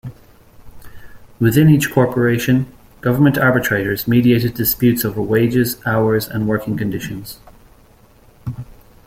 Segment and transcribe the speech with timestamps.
[1.39, 2.65] Within each corporation,
[3.01, 7.37] government arbitrators mediated disputes over wages, hours, and working conditions.